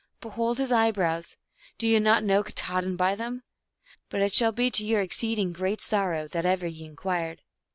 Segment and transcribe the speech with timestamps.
[0.19, 1.37] Behold his eyebrows;
[1.77, 3.43] do ye not know Katahdin by them?
[4.09, 7.43] But it shall be to your exceed ing great sorrow that ever ye inquired.